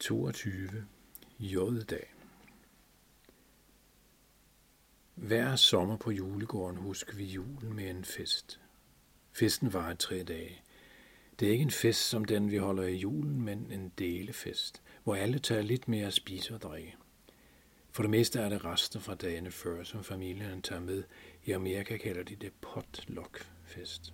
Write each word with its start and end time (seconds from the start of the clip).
22. 0.00 0.86
J-dag 1.38 2.14
Hver 5.14 5.56
sommer 5.56 5.96
på 5.96 6.12
julegården 6.12 6.76
husker 6.76 7.14
vi 7.14 7.24
julen 7.24 7.72
med 7.76 7.90
en 7.90 8.04
fest. 8.04 8.60
Festen 9.32 9.72
varer 9.72 9.94
tre 9.94 10.22
dage. 10.22 10.62
Det 11.40 11.48
er 11.48 11.52
ikke 11.52 11.62
en 11.62 11.70
fest 11.70 12.08
som 12.08 12.24
den, 12.24 12.50
vi 12.50 12.56
holder 12.56 12.82
i 12.82 12.96
julen, 12.96 13.42
men 13.42 13.72
en 13.72 13.92
delefest, 13.98 14.82
hvor 15.04 15.14
alle 15.14 15.38
tager 15.38 15.62
lidt 15.62 15.88
mere 15.88 16.06
at 16.06 16.12
spise 16.12 16.54
og 16.54 16.62
drikke. 16.62 16.96
For 17.90 18.02
det 18.02 18.10
meste 18.10 18.40
er 18.40 18.48
det 18.48 18.64
rester 18.64 19.00
fra 19.00 19.14
dagene 19.14 19.50
før, 19.50 19.82
som 19.82 20.04
familien 20.04 20.62
tager 20.62 20.80
med. 20.80 21.02
I 21.44 21.52
Amerika 21.52 21.96
kalder 21.96 22.22
de 22.22 22.36
det 22.36 22.52
potluck-fest. 22.60 24.12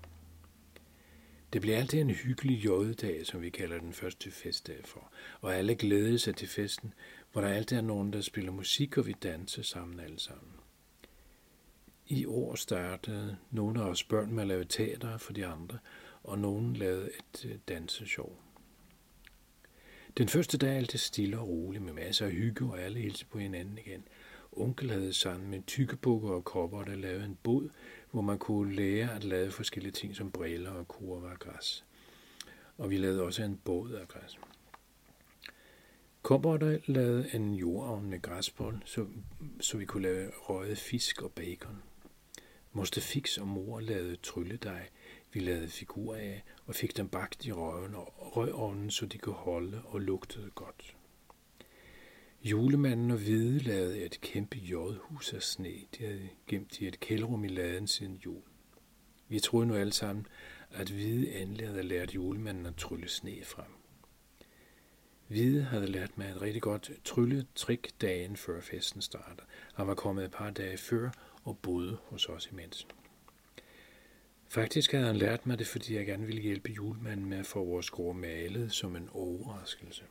Det 1.52 1.60
bliver 1.60 1.76
altid 1.76 2.00
en 2.00 2.10
hyggelig 2.10 2.64
jødedag, 2.64 3.26
som 3.26 3.42
vi 3.42 3.50
kalder 3.50 3.78
den 3.78 3.92
første 3.92 4.30
festdag 4.30 4.80
for, 4.84 5.12
og 5.40 5.54
alle 5.54 5.74
glæder 5.74 6.16
sig 6.16 6.36
til 6.36 6.48
festen, 6.48 6.94
hvor 7.32 7.40
der 7.40 7.48
altid 7.48 7.76
er 7.76 7.80
nogen, 7.80 8.12
der 8.12 8.20
spiller 8.20 8.52
musik, 8.52 8.98
og 8.98 9.06
vi 9.06 9.12
danser 9.22 9.62
sammen 9.62 10.00
alle 10.00 10.20
sammen. 10.20 10.52
I 12.06 12.26
år 12.26 12.54
startede 12.54 13.36
nogle 13.50 13.82
af 13.82 13.84
os 13.84 14.04
børn 14.04 14.32
med 14.32 14.42
at 14.42 14.48
lave 14.48 14.64
teater 14.64 15.18
for 15.18 15.32
de 15.32 15.46
andre, 15.46 15.78
og 16.22 16.38
nogen 16.38 16.76
lavede 16.76 17.10
et 17.18 17.44
øh, 17.44 17.58
danseshow. 17.68 18.32
Den 20.18 20.28
første 20.28 20.58
dag 20.58 20.72
er 20.72 20.76
altid 20.76 20.98
stille 20.98 21.38
og 21.38 21.48
rolig 21.48 21.82
med 21.82 21.92
masser 21.92 22.26
af 22.26 22.32
hygge, 22.32 22.64
og 22.64 22.80
alle 22.80 23.00
hilser 23.00 23.26
på 23.30 23.38
hinanden 23.38 23.78
igen. 23.78 24.08
Onkel 24.52 24.90
havde 24.90 25.12
sammen 25.12 25.50
med 25.50 25.62
tykkebukker 25.66 26.30
og 26.30 26.44
kopper, 26.44 26.84
der 26.84 26.96
lavede 26.96 27.24
en 27.24 27.38
båd, 27.42 27.68
hvor 28.16 28.22
man 28.22 28.38
kunne 28.38 28.74
lære 28.74 29.14
at 29.14 29.24
lave 29.24 29.50
forskellige 29.50 29.92
ting 29.92 30.16
som 30.16 30.30
briller 30.30 30.70
og 30.70 30.88
kurver 30.88 31.30
af 31.30 31.38
græs. 31.38 31.84
Og 32.78 32.90
vi 32.90 32.96
lavede 32.96 33.22
også 33.22 33.42
en 33.42 33.60
båd 33.64 33.92
af 33.92 34.08
græs. 34.08 34.38
Kobberter 36.22 36.78
lavede 36.86 37.34
en 37.34 37.54
jordovn 37.54 38.10
med 38.10 38.22
græsbold, 38.22 38.78
så, 38.84 39.06
så 39.60 39.78
vi 39.78 39.84
kunne 39.84 40.02
lave 40.02 40.30
røget 40.36 40.78
fisk 40.78 41.22
og 41.22 41.32
bacon. 41.32 41.82
Moster 42.72 43.00
Fix 43.00 43.38
og 43.38 43.48
mor 43.48 43.80
lavede 43.80 44.16
trylledej, 44.16 44.88
vi 45.32 45.40
lavede 45.40 45.68
figurer 45.68 46.18
af 46.18 46.44
og 46.66 46.74
fik 46.74 46.96
dem 46.96 47.08
bagt 47.08 47.46
i 47.46 47.52
røven 47.52 47.94
og 47.94 48.36
røgovnen, 48.36 48.90
så 48.90 49.06
de 49.06 49.18
kunne 49.18 49.34
holde 49.34 49.82
og 49.84 50.00
lugtede 50.00 50.50
godt. 50.50 50.96
Julemanden 52.44 53.10
og 53.10 53.18
Hvide 53.18 53.58
lavede 53.58 54.04
et 54.04 54.20
kæmpe 54.20 54.58
jordhus 54.58 55.32
af 55.32 55.42
sne. 55.42 55.74
De 55.98 56.04
havde 56.04 56.28
gemt 56.46 56.80
i 56.80 56.86
et 56.86 57.00
kælderum 57.00 57.44
i 57.44 57.48
laden 57.48 57.86
siden 57.86 58.16
jul. 58.26 58.42
Vi 59.28 59.40
troede 59.40 59.66
nu 59.66 59.74
alle 59.74 59.92
sammen, 59.92 60.26
at 60.70 60.88
Hvide 60.88 61.34
endelig 61.34 61.68
havde 61.68 61.82
lært 61.82 62.14
julemanden 62.14 62.66
at 62.66 62.76
trylle 62.76 63.08
sne 63.08 63.44
frem. 63.44 63.72
Hvide 65.28 65.62
havde 65.62 65.86
lært 65.86 66.18
mig 66.18 66.30
et 66.30 66.42
rigtig 66.42 66.62
godt 66.62 66.90
trylletrik 67.04 68.00
dagen 68.00 68.36
før 68.36 68.60
festen 68.60 69.02
startede. 69.02 69.46
Han 69.74 69.86
var 69.86 69.94
kommet 69.94 70.24
et 70.24 70.30
par 70.30 70.50
dage 70.50 70.76
før 70.76 71.10
og 71.44 71.58
boede 71.58 71.98
hos 72.02 72.28
os 72.28 72.48
imens. 72.52 72.86
Faktisk 74.48 74.92
havde 74.92 75.06
han 75.06 75.16
lært 75.16 75.46
mig 75.46 75.58
det, 75.58 75.66
fordi 75.66 75.94
jeg 75.94 76.06
gerne 76.06 76.26
ville 76.26 76.42
hjælpe 76.42 76.72
julemanden 76.72 77.26
med 77.26 77.38
at 77.38 77.46
få 77.46 77.64
vores 77.64 77.90
gård 77.90 78.16
malet 78.16 78.72
som 78.72 78.96
en 78.96 79.08
overraskelse. 79.12 80.04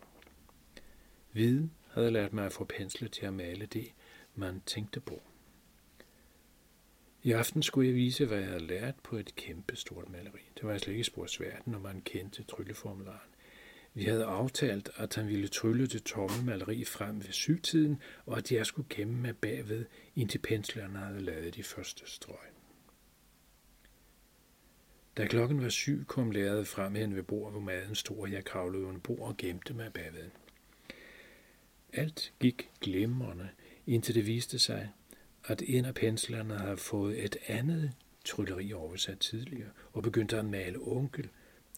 Hvide 1.32 1.70
havde 1.96 2.12
lært 2.12 2.34
mig 2.34 2.46
at 2.46 2.54
få 2.54 2.64
pensle 2.64 3.08
til 3.08 3.26
at 3.26 3.34
male 3.34 3.66
det, 3.66 3.94
man 4.36 4.62
tænkte 4.66 5.00
på. 5.00 5.22
I 7.24 7.32
aften 7.32 7.64
skulle 7.64 7.88
jeg 7.88 7.96
vise, 7.96 8.26
hvad 8.26 8.38
jeg 8.38 8.48
havde 8.48 8.68
lært 8.68 8.96
på 9.04 9.18
et 9.18 9.36
kæmpe 9.36 9.76
stort 9.76 10.10
maleri. 10.10 10.42
Det 10.56 10.64
var 10.64 10.78
slet 10.78 10.94
ikke 10.94 11.04
spor 11.04 11.26
svært, 11.26 11.68
når 11.68 11.80
man 11.80 12.02
kendte 12.02 12.44
trylleformularen. 12.44 13.30
Vi 13.94 14.04
havde 14.04 14.26
aftalt, 14.26 14.90
at 14.96 15.16
han 15.16 15.28
ville 15.28 15.48
trylle 15.48 15.88
det 15.88 16.04
tomme 16.04 16.44
maleri 16.44 16.86
frem 16.86 17.24
ved 17.24 17.32
syvtiden, 17.32 18.02
og 18.26 18.38
at 18.38 18.52
jeg 18.52 18.66
skulle 18.66 18.88
gemme 18.90 19.22
mig 19.22 19.38
bagved, 19.38 19.86
indtil 20.16 20.40
penslerne 20.40 21.00
havde 21.00 21.22
lavet 21.22 21.56
de 21.56 21.64
første 21.64 22.04
strøg. 22.06 22.50
Da 25.18 25.28
klokken 25.28 25.62
var 25.62 25.70
syv, 25.70 26.06
kom 26.06 26.32
lærret 26.32 26.68
frem 26.68 26.96
hen 26.96 27.16
ved 27.16 27.24
bordet, 27.24 27.52
hvor 27.52 27.62
maden 27.62 27.96
stod, 27.96 28.18
og 28.18 28.32
jeg 28.32 28.46
kravlede 28.46 28.86
under 28.86 29.00
bord 29.00 29.20
og 29.20 29.38
gemte 29.38 29.74
mig 29.74 29.94
bagved. 29.94 30.30
Alt 31.98 32.34
gik 32.40 32.70
glimrende, 32.82 33.50
indtil 33.88 34.16
det 34.16 34.26
viste 34.26 34.60
sig, 34.60 34.92
at 35.46 35.64
en 35.66 35.86
af 35.86 35.94
penslerne 35.94 36.58
havde 36.58 36.78
fået 36.78 37.24
et 37.26 37.38
andet 37.48 37.92
trylleri 38.26 38.74
oversat 38.74 39.20
tidligere 39.20 39.70
og 39.94 40.04
begyndte 40.04 40.38
at 40.38 40.46
male 40.46 40.80
onkel, 40.82 41.30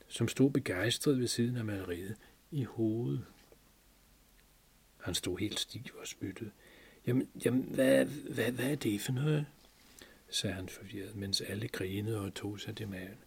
som 0.07 0.27
stod 0.27 0.51
begejstret 0.51 1.19
ved 1.19 1.27
siden 1.27 1.57
af 1.57 1.65
maleriet 1.65 2.15
i 2.51 2.63
hovedet. 2.63 3.25
Han 4.97 5.15
stod 5.15 5.37
helt 5.39 5.59
stiv 5.59 5.83
og 5.99 6.07
spyttede. 6.07 6.51
Jamen, 7.07 7.29
jamen 7.45 7.63
hvad, 7.63 8.05
hvad, 8.05 8.51
hvad 8.51 8.71
er 8.71 8.75
det 8.75 9.01
for 9.01 9.11
noget? 9.11 9.45
sagde 10.29 10.55
han 10.55 10.69
forvirret, 10.69 11.15
mens 11.15 11.41
alle 11.41 11.67
grinede 11.67 12.19
og 12.19 12.33
tog 12.33 12.59
sig 12.59 12.75
til 12.75 12.87
maven. 12.87 13.17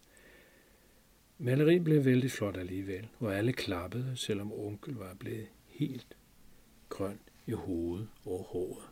Maleriet 1.37 1.83
blev 1.83 2.05
vældig 2.05 2.31
flot 2.31 2.57
alligevel, 2.57 3.07
og 3.19 3.37
alle 3.37 3.53
klappede, 3.53 4.13
selvom 4.15 4.51
onkel 4.51 4.93
var 4.93 5.13
blevet 5.13 5.47
helt 5.67 6.15
grøn 6.91 7.19
i 7.47 7.51
hovedet 7.51 8.07
og 8.25 8.47
håret. 8.51 8.87